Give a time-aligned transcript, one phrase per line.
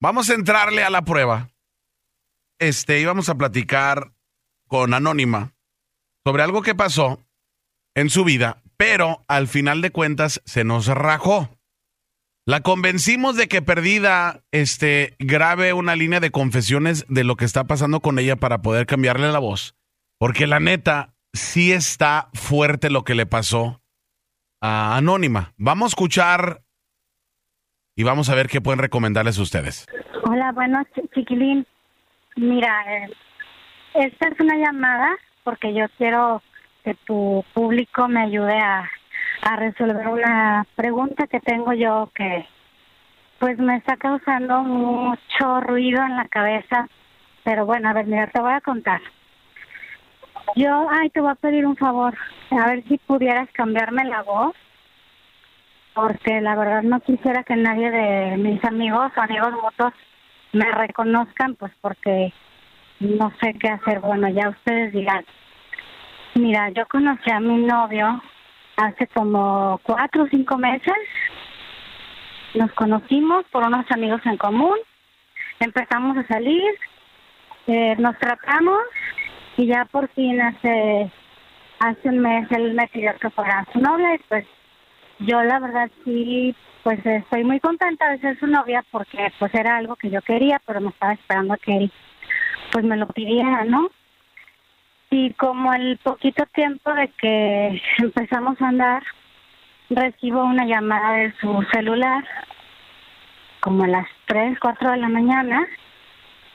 [0.00, 1.50] Vamos a entrarle a la prueba.
[2.60, 4.12] Este, íbamos a platicar
[4.68, 5.54] con Anónima
[6.24, 7.24] sobre algo que pasó
[7.94, 11.58] en su vida, pero al final de cuentas se nos rajó.
[12.46, 17.64] La convencimos de que perdida este grabe una línea de confesiones de lo que está
[17.64, 19.74] pasando con ella para poder cambiarle la voz,
[20.18, 23.82] porque la neta sí está fuerte lo que le pasó
[24.60, 25.54] a Anónima.
[25.56, 26.62] Vamos a escuchar
[27.98, 29.84] y vamos a ver qué pueden recomendarles ustedes.
[30.22, 30.80] Hola, bueno,
[31.12, 31.66] chiquilín.
[32.36, 33.10] Mira, eh,
[33.94, 36.40] esta es una llamada porque yo quiero
[36.84, 38.88] que tu público me ayude a,
[39.42, 42.46] a resolver una pregunta que tengo yo que
[43.40, 46.88] pues me está causando mucho ruido en la cabeza.
[47.42, 49.00] Pero bueno, a ver, mira, te voy a contar.
[50.54, 52.16] Yo, ay, te voy a pedir un favor.
[52.52, 54.54] A ver si pudieras cambiarme la voz
[55.98, 59.92] porque la verdad no quisiera que nadie de mis amigos o amigos mutuos
[60.52, 62.32] me reconozcan, pues porque
[63.00, 63.98] no sé qué hacer.
[63.98, 65.24] Bueno, ya ustedes dirán.
[66.36, 68.22] Mira, yo conocí a mi novio
[68.76, 70.94] hace como cuatro o cinco meses.
[72.54, 74.78] Nos conocimos por unos amigos en común.
[75.58, 76.78] Empezamos a salir,
[77.66, 78.82] eh, nos tratamos
[79.56, 81.10] y ya por fin hace
[81.80, 84.46] hace un mes él me pidió que fuera su novia y pues
[85.20, 89.76] yo la verdad sí, pues estoy muy contenta de ser su novia porque pues era
[89.76, 91.92] algo que yo quería, pero me estaba esperando a que él
[92.72, 93.90] pues me lo pidiera, ¿no?
[95.10, 99.02] Y como el poquito tiempo de que empezamos a andar,
[99.90, 102.24] recibo una llamada de su celular,
[103.60, 105.66] como a las 3, 4 de la mañana,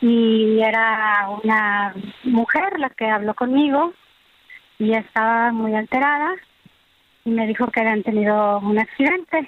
[0.01, 3.93] y era una mujer la que habló conmigo
[4.77, 6.35] y estaba muy alterada
[7.25, 9.47] y me dijo que habían tenido un accidente.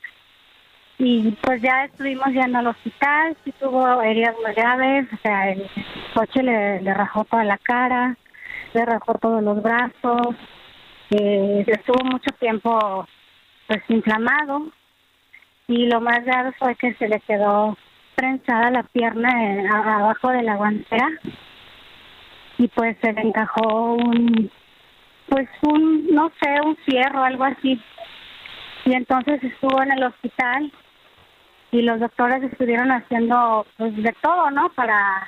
[0.97, 5.69] Y pues ya estuvimos yendo al hospital, sí tuvo heridas muy graves, o sea, el
[6.13, 8.15] coche le, le rajó toda la cara,
[8.73, 10.35] le rajó todos los brazos,
[11.09, 13.05] eh, estuvo mucho tiempo
[13.67, 14.67] pues inflamado
[15.67, 17.77] y lo más grave fue que se le quedó
[18.16, 19.29] prensada la pierna
[19.73, 21.09] a- abajo de la guantera
[22.57, 24.50] y pues se le encajó un
[25.30, 27.81] pues un, no sé, un fierro, algo así.
[28.86, 30.72] Y entonces estuvo en el hospital
[31.72, 34.69] y los doctores estuvieron haciendo pues de todo, ¿no?
[34.69, 35.28] Para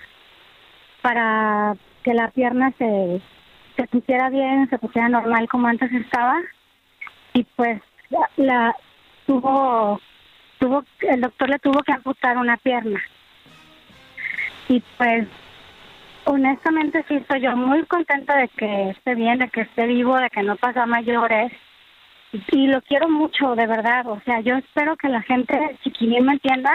[1.02, 3.22] para que la pierna se
[3.76, 6.36] se pusiera bien, se pusiera normal como antes estaba.
[7.34, 8.76] Y pues la, la
[9.26, 10.00] tuvo
[10.60, 13.02] tuvo el doctor le tuvo que amputar una pierna.
[14.70, 15.28] Y pues
[16.28, 20.30] honestamente sí estoy yo muy contenta de que esté bien, de que esté vivo, de
[20.30, 21.52] que no pasa mayores.
[22.52, 24.06] Y lo quiero mucho, de verdad.
[24.08, 26.72] O sea, yo espero que la gente chiquilín me entienda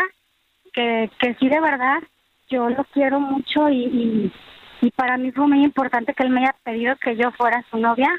[0.73, 2.03] que, que sí, de verdad,
[2.49, 4.33] yo lo quiero mucho y, y,
[4.81, 7.77] y para mí fue muy importante que él me haya pedido que yo fuera su
[7.77, 8.11] novia.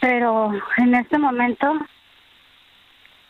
[0.00, 1.78] Pero en este momento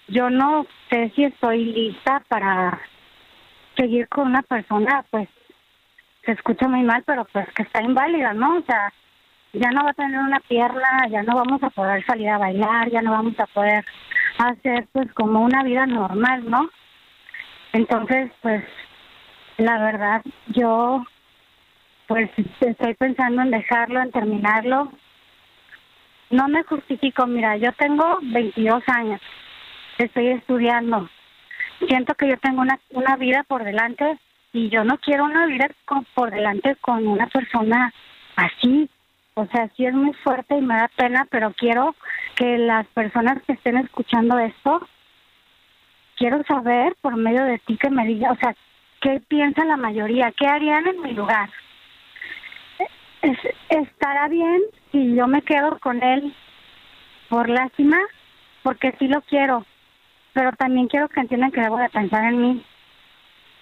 [0.08, 2.80] yo no sé si estoy lista para
[3.76, 5.28] seguir con una persona, pues
[6.24, 8.58] se escucha muy mal, pero pues que está inválida, ¿no?
[8.58, 8.92] O sea,
[9.52, 12.90] ya no va a tener una pierna, ya no vamos a poder salir a bailar,
[12.90, 13.84] ya no vamos a poder
[14.38, 16.70] hacer pues como una vida normal, ¿no?
[17.72, 18.64] Entonces, pues
[19.56, 21.04] la verdad, yo
[22.06, 24.92] pues estoy pensando en dejarlo, en terminarlo.
[26.30, 29.20] No me justifico, mira, yo tengo 22 años,
[29.98, 31.08] estoy estudiando,
[31.86, 34.18] siento que yo tengo una, una vida por delante
[34.52, 35.68] y yo no quiero una vida
[36.14, 37.92] por delante con una persona
[38.36, 38.88] así.
[39.34, 41.94] O sea, sí es muy fuerte y me da pena, pero quiero
[42.34, 44.86] que las personas que estén escuchando esto,
[46.16, 48.54] quiero saber por medio de ti que me diga, o sea,
[49.00, 51.48] qué piensa la mayoría, qué harían en mi lugar.
[53.22, 54.60] Es- ¿Estará bien
[54.90, 56.34] si yo me quedo con él
[57.28, 57.98] por lástima?
[58.62, 59.64] Porque sí lo quiero,
[60.32, 62.64] pero también quiero que entiendan que debo de pensar en mí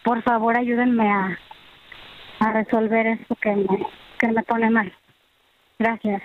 [0.09, 1.39] por favor ayúdenme a,
[2.41, 3.87] a resolver esto que me,
[4.19, 4.91] que me pone mal.
[5.79, 6.23] Gracias.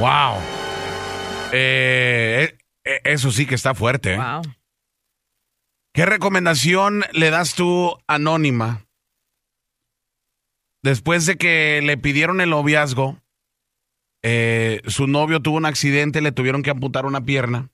[0.00, 0.34] Wow.
[1.52, 4.14] Eh, eh, eso sí que está fuerte.
[4.14, 4.18] ¿eh?
[4.18, 4.42] Wow.
[5.94, 8.84] ¿Qué recomendación le das tú anónima
[10.82, 13.16] después de que le pidieron el noviazgo?
[14.22, 17.70] eh, su novio tuvo un accidente, le tuvieron que amputar una pierna.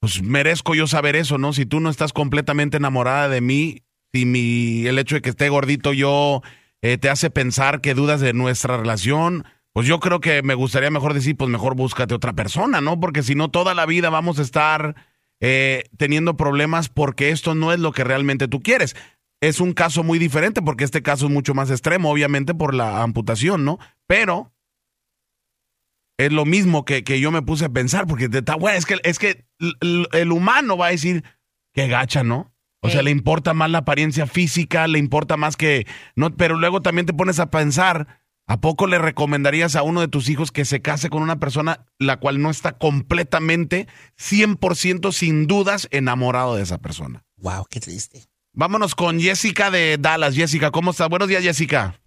[0.00, 1.52] pues merezco yo saber eso, ¿no?
[1.52, 5.48] Si tú no estás completamente enamorada de mí, si mi, el hecho de que esté
[5.48, 6.42] gordito yo
[6.82, 10.90] eh, te hace pensar que dudas de nuestra relación, pues yo creo que me gustaría
[10.90, 13.00] mejor decir, pues mejor búscate otra persona, ¿no?
[13.00, 14.94] Porque si no, toda la vida vamos a estar
[15.40, 18.94] eh, teniendo problemas porque esto no es lo que realmente tú quieres.
[19.40, 23.02] Es un caso muy diferente porque este caso es mucho más extremo, obviamente por la
[23.02, 23.78] amputación, ¿no?
[24.06, 24.52] Pero
[26.18, 29.44] es lo mismo que, yo me puse a pensar, porque bueno, es que, es que
[29.80, 31.24] el, humano va a decir
[31.72, 32.51] que gacha, ¿no?
[32.84, 35.86] O sea, le importa más la apariencia física, le importa más que.
[36.16, 40.08] no Pero luego también te pones a pensar, ¿a poco le recomendarías a uno de
[40.08, 43.86] tus hijos que se case con una persona la cual no está completamente,
[44.18, 47.22] 100% sin dudas, enamorado de esa persona?
[47.36, 48.24] Wow, qué triste.
[48.52, 50.34] Vámonos con Jessica de Dallas.
[50.34, 51.08] Jessica, ¿cómo estás?
[51.08, 52.00] Buenos días, Jessica.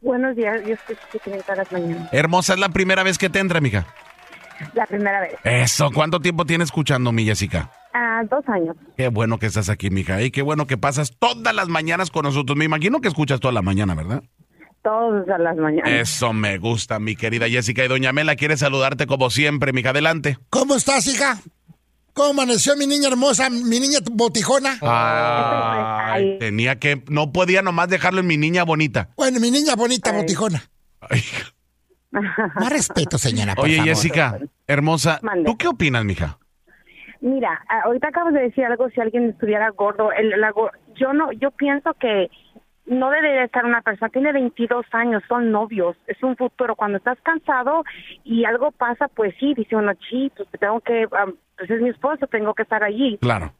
[0.00, 0.96] Buenos días, yo estoy
[1.42, 2.08] todas las mañanas.
[2.12, 3.86] Hermosa, ¿es la primera vez que te entra, mija?
[4.74, 5.34] La primera vez.
[5.44, 7.70] Eso, ¿cuánto tiempo tienes escuchando, mi Jessica?
[7.92, 8.76] Ah, dos años.
[8.96, 12.24] Qué bueno que estás aquí, mija, y qué bueno que pasas todas las mañanas con
[12.24, 12.56] nosotros.
[12.56, 14.22] Me imagino que escuchas toda la mañana, ¿verdad?
[14.82, 15.90] Todas las mañanas.
[15.92, 17.84] Eso me gusta, mi querida Jessica.
[17.84, 19.90] Y doña Mela quiere saludarte como siempre, mija.
[19.90, 20.38] Adelante.
[20.48, 21.38] ¿Cómo estás, hija?
[22.12, 24.78] ¿Cómo amaneció mi niña hermosa, mi niña botijona?
[24.82, 29.10] Ay, tenía que, no podía nomás dejarlo en mi niña bonita.
[29.16, 30.62] Bueno, mi niña bonita, botijona.
[32.10, 33.54] Más respeto, señora.
[33.54, 36.38] Por Oye, Jessica, hermosa, ¿tú qué opinas, mija?
[37.20, 40.10] Mira, ahorita acabas de decir algo si alguien estuviera gordo.
[40.12, 40.32] El,
[40.94, 42.30] yo no, yo pienso que
[42.86, 46.74] no debe estar una persona, tiene 22 años, son novios, es un futuro.
[46.74, 47.84] Cuando estás cansado
[48.24, 52.26] y algo pasa, pues sí, dice uno, sí, pues tengo que, pues es mi esposo,
[52.26, 53.18] tengo que estar allí.
[53.18, 53.52] Claro.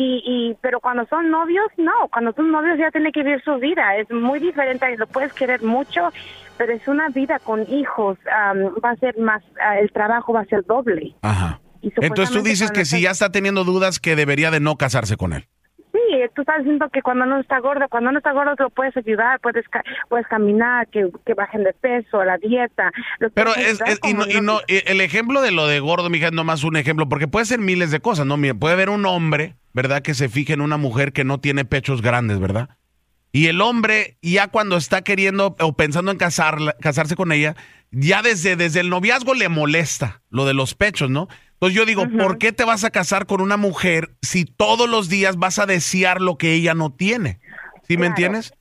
[0.00, 3.56] Y, y, pero cuando son novios, no, cuando son novios ya tiene que vivir su
[3.56, 6.12] vida, es muy diferente, lo puedes querer mucho,
[6.56, 10.44] pero es una vida con hijos, va a ser más, ah, el trabajo va a
[10.44, 11.16] ser doble.
[11.22, 11.60] Ajá.
[11.82, 15.32] Entonces tú dices que si ya está teniendo dudas que debería de no casarse con
[15.32, 15.48] él.
[15.92, 18.96] Sí, tú estás diciendo que cuando no está gordo, cuando no está gordo lo puedes
[18.96, 19.64] ayudar, puedes
[20.08, 22.92] puedes caminar, que, que bajen de peso, la dieta.
[23.34, 26.62] Pero es, y, no, y no, el ejemplo de lo de gordo, mija, es nomás
[26.62, 28.36] un ejemplo, porque puede ser miles de cosas, ¿no?
[28.36, 30.02] Mira, puede haber un hombre, ¿verdad?
[30.02, 32.70] Que se fije en una mujer que no tiene pechos grandes, ¿verdad?
[33.30, 37.54] Y el hombre, ya cuando está queriendo o pensando en casarse con ella,
[37.92, 41.28] ya desde, desde el noviazgo le molesta lo de los pechos, ¿no?
[41.52, 45.08] Entonces yo digo, ¿por qué te vas a casar con una mujer si todos los
[45.08, 47.38] días vas a desear lo que ella no tiene?
[47.86, 48.52] ¿Sí me entiendes?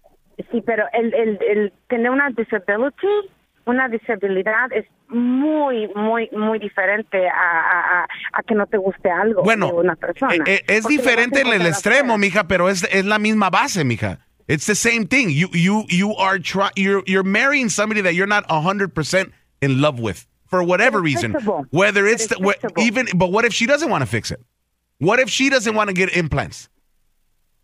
[0.51, 3.07] Sí, pero el, el, el tener una disability,
[3.67, 9.43] una disabilidad es muy, muy, muy diferente a, a, a que no te guste algo
[9.43, 10.35] bueno, de una persona.
[10.35, 14.19] Eh, eh, es diferente en el extremo, mija, pero es, es la misma base, mija.
[14.47, 15.29] It's the same thing.
[15.29, 19.31] You you you are try, you're you're marrying somebody that you're not 100%
[19.61, 21.33] in love with for whatever reason.
[21.71, 24.39] Whether it's the, even, but what if she doesn't want to fix it?
[24.99, 26.69] What if she doesn't want to get implants?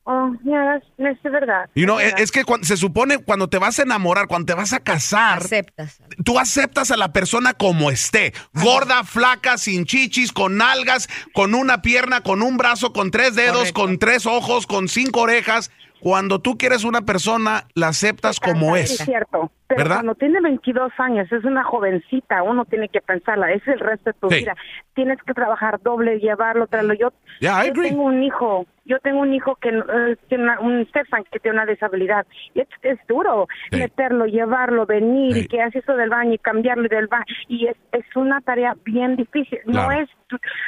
[0.05, 1.69] Oh, yeah, es verdad.
[1.75, 4.73] You know, es, que cuando, se supone cuando te vas a enamorar, cuando te vas
[4.73, 6.01] a casar, aceptas.
[6.25, 11.81] Tú aceptas a la persona como esté, gorda, flaca, sin chichis, con nalgas, con una
[11.81, 15.71] pierna, con un brazo, con tres dedos, con tres ojos, con cinco orejas.
[16.01, 18.99] Cuando tú quieres una persona, la aceptas como es.
[18.99, 19.53] Es cierto.
[19.75, 24.11] Pero cuando tiene 22 años, es una jovencita, uno tiene que pensarla, es el resto
[24.11, 24.55] de tu vida.
[24.93, 26.93] Tienes que trabajar doble, llevarlo, traerlo.
[26.93, 31.39] Yo, yo tengo un hijo yo tengo un hijo que eh, tiene un Stefan que
[31.39, 36.33] tiene una disabilidad y es, duro meterlo, llevarlo, venir y que hace eso del baño
[36.33, 39.59] y cambiarlo del baño y es, es una tarea bien difícil.
[39.65, 40.09] No es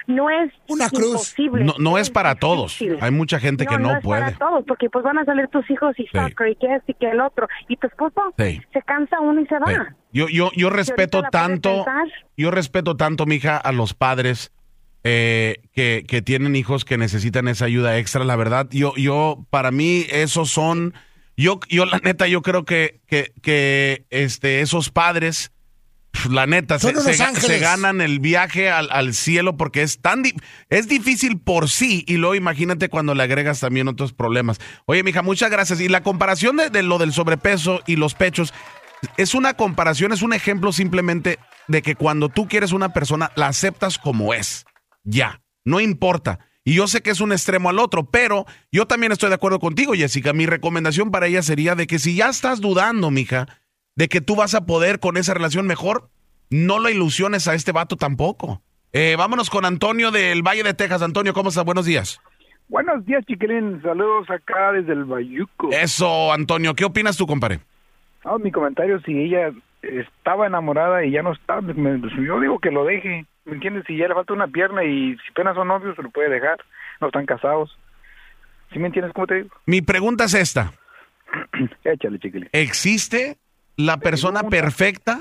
[0.07, 1.35] no es una cruz.
[1.51, 2.79] No, no es, para todos.
[3.01, 4.21] Hay mucha gente que no, no es puede.
[4.21, 6.95] Para todos, porque pues van a salir tus hijos y soccer y que este y
[6.95, 9.95] que el otro y tu esposo se cansa uno y se va.
[10.11, 11.85] Yo yo yo respeto tanto
[12.37, 14.51] yo respeto tanto mija a los padres
[15.07, 18.67] eh, que, que, tienen hijos que necesitan esa ayuda extra, la verdad.
[18.71, 20.95] Yo, yo, para mí, esos son,
[21.37, 25.51] yo, yo la neta, yo creo que, que, que este, esos padres,
[26.31, 30.23] la neta, se, se, ganan el viaje al, al cielo porque es tan,
[30.71, 34.59] es difícil por sí y luego imagínate cuando le agregas también otros problemas.
[34.87, 35.81] Oye, mija, muchas gracias.
[35.81, 38.55] Y la comparación de, de lo del sobrepeso y los pechos,
[39.17, 43.47] es una comparación, es un ejemplo simplemente de que cuando tú quieres una persona, la
[43.47, 44.65] aceptas como es.
[45.03, 46.39] Ya, no importa.
[46.63, 49.59] Y yo sé que es un extremo al otro, pero yo también estoy de acuerdo
[49.59, 50.33] contigo, Jessica.
[50.33, 53.47] Mi recomendación para ella sería de que si ya estás dudando, mija,
[53.95, 56.09] de que tú vas a poder con esa relación mejor,
[56.49, 58.63] no lo ilusiones a este vato tampoco.
[58.93, 61.01] Eh, vámonos con Antonio del Valle de Texas.
[61.01, 61.65] Antonio, ¿cómo estás?
[61.65, 62.19] Buenos días.
[62.67, 63.79] Buenos días, chiquilín.
[63.83, 65.69] Saludos acá desde el Bayuco.
[65.71, 66.73] Eso, Antonio.
[66.73, 67.59] ¿Qué opinas tú, compadre?
[68.25, 69.51] Ah, mi comentario, si ella
[69.83, 73.83] estaba enamorada y ya no está, yo digo que lo deje, ¿me entiendes?
[73.85, 76.57] Si ya le falta una pierna y si apenas son novios, se lo puede dejar,
[76.99, 77.77] no están casados.
[78.73, 79.49] ¿Sí me entiendes cómo te digo?
[79.67, 80.73] Mi pregunta es esta.
[81.83, 82.49] Échale, chiquilín.
[82.51, 83.37] ¿Existe
[83.77, 85.19] la persona perfecta?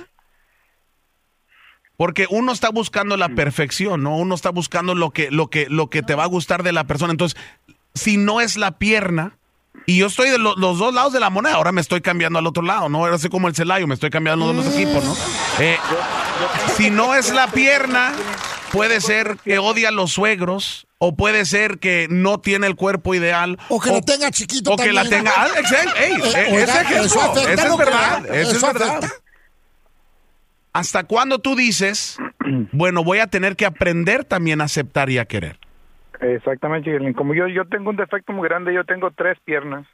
[1.99, 4.17] Porque uno está buscando la perfección, ¿no?
[4.17, 6.85] Uno está buscando lo que, lo que, lo que te va a gustar de la
[6.85, 7.13] persona.
[7.13, 7.39] Entonces,
[7.93, 9.37] si no es la pierna,
[9.87, 11.55] y yo estoy de los dos lados de la moneda.
[11.55, 12.99] Ahora me estoy cambiando al otro lado, ¿no?
[12.99, 15.15] Ahora soy como el Celayo, me estoy cambiando de los equipos, ¿no?
[15.59, 15.77] Eh,
[16.77, 18.13] si no es la pierna,
[18.73, 23.15] puede ser que odia a los suegros, o puede ser que no tiene el cuerpo
[23.15, 23.59] ideal.
[23.69, 25.33] O que lo tenga chiquito O que la tenga...
[25.37, 25.49] Ah,
[25.99, 29.05] ey, eh, ese eso es verdad, eso es verdad.
[30.73, 32.17] ¿Hasta cuándo tú dices,
[32.73, 35.59] bueno, voy a tener que aprender también a aceptar y a querer?
[36.33, 39.87] Exactamente, como yo yo tengo un defecto muy grande, yo tengo tres piernas.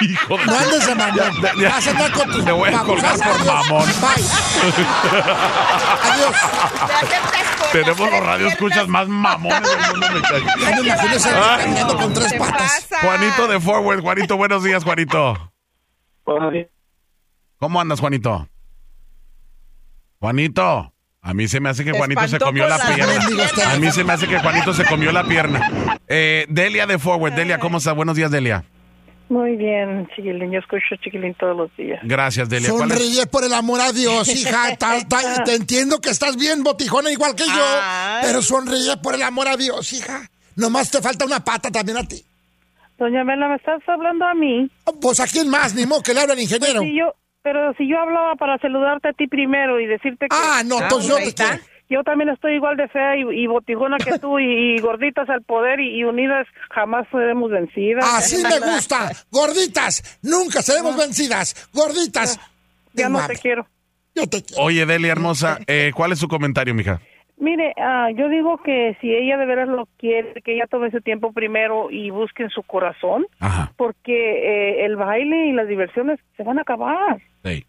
[0.00, 0.44] Hijo de...
[0.44, 1.42] No andes de mamón.
[1.42, 2.44] Vas a andar con tu...
[2.44, 3.86] Te voy a colgar por mamón.
[4.00, 4.24] Bye.
[6.02, 6.36] Adiós.
[7.72, 10.28] Tenemos los radioescuchas más mamones del mundo.
[10.60, 11.58] Ya me imagino ese Ah.
[11.60, 12.88] caminando con tres patas.
[13.00, 14.00] Juanito de Forward.
[14.02, 15.52] Juanito, buenos días, Juanito.
[17.58, 18.48] ¿Cómo andas, Juanito?
[20.20, 20.93] Juanito.
[21.26, 23.14] A mí se me hace que Juanito se comió la pierna.
[23.72, 25.98] A mí se me hace que Juanito se comió la pierna.
[26.06, 27.32] Eh, Delia de Forward.
[27.34, 27.94] Delia, ¿cómo estás?
[27.96, 28.62] Buenos días, Delia.
[29.30, 30.52] Muy bien, chiquilín.
[30.52, 31.98] Yo escucho chiquilín todos los días.
[32.02, 32.68] Gracias, Delia.
[32.68, 34.76] Sonríe por el amor a Dios, hija.
[34.76, 37.52] Ta- ta- te entiendo que estás bien botijona igual que yo,
[37.82, 38.20] Ay.
[38.22, 40.28] pero sonríe por el amor a Dios, hija.
[40.56, 42.22] Nomás te falta una pata también a ti.
[42.98, 44.70] Doña Mela, ¿me estás hablando a mí?
[45.00, 46.80] Pues a quién más, ni modo que le habla el ingeniero.
[46.82, 50.34] Si yo, pero si yo hablaba para saludarte a ti primero y decirte que...
[50.36, 51.50] Ah, no, entonces yo está.
[51.50, 51.64] quiero.
[51.90, 55.42] Yo también estoy igual de fea y, y botijona que tú y, y gorditas al
[55.42, 58.06] poder y, y unidas jamás seremos vencidas.
[58.14, 59.12] Así me gusta.
[59.30, 61.68] Gorditas, nunca seremos vencidas.
[61.74, 62.40] Gorditas.
[62.94, 63.66] Ya no te quiero.
[64.14, 64.62] Yo te quiero.
[64.62, 67.00] Oye, Delia hermosa, eh, ¿cuál es su comentario, mija?
[67.36, 71.00] Mire, ah, yo digo que si ella de veras lo quiere, que ella tome su
[71.00, 73.72] tiempo primero y busque en su corazón, Ajá.
[73.76, 77.18] porque eh, el baile y las diversiones se van a acabar.
[77.42, 77.66] Sí.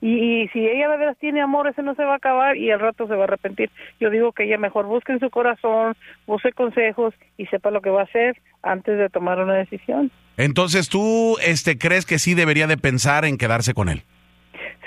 [0.00, 2.70] Y, y si ella de veras tiene amor, ese no se va a acabar y
[2.70, 3.70] al rato se va a arrepentir.
[4.00, 5.94] Yo digo que ella mejor busque en su corazón,
[6.26, 10.10] busque consejos y sepa lo que va a hacer antes de tomar una decisión.
[10.36, 14.02] Entonces, ¿tú este, crees que sí debería de pensar en quedarse con él?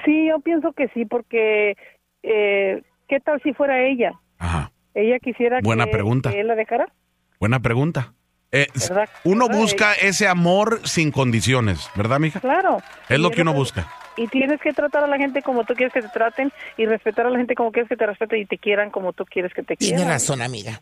[0.05, 1.75] Sí, yo pienso que sí, porque
[2.23, 4.11] eh, ¿qué tal si fuera ella?
[4.37, 4.71] Ajá.
[4.93, 6.31] Ella quisiera Buena que, pregunta.
[6.31, 6.91] que él la dejara.
[7.39, 8.13] Buena pregunta.
[8.51, 9.09] Eh, ¿Verdad?
[9.25, 9.61] uno ¿Verdad?
[9.61, 12.39] busca ese amor sin condiciones, ¿verdad, mija?
[12.39, 12.77] Claro.
[13.09, 13.87] Es lo que uno busca.
[14.15, 17.27] Y tienes que tratar a la gente como tú quieres que te traten y respetar
[17.27, 19.61] a la gente como quieres que te respeten y te quieran como tú quieres que
[19.63, 20.13] te Tiene quieran.
[20.13, 20.81] razón, amiga.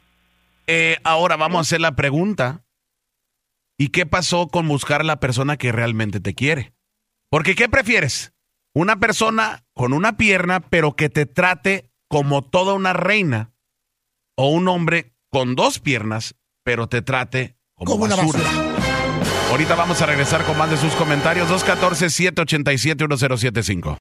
[0.68, 2.62] Eh, ahora vamos a hacer la pregunta.
[3.78, 6.72] ¿Y qué pasó con buscar a la persona que realmente te quiere?
[7.30, 8.32] Porque ¿qué prefieres?
[8.74, 13.52] Una persona con una pierna, pero que te trate como toda una reina.
[14.38, 18.40] O un hombre con dos piernas, pero te trate como, Como una basura.
[19.52, 21.50] Ahorita vamos a regresar con más de sus comentarios.
[21.50, 23.94] 214-787-1075.